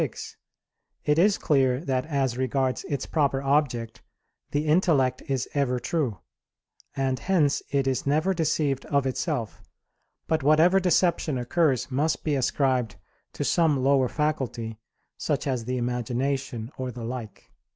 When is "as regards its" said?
2.07-3.05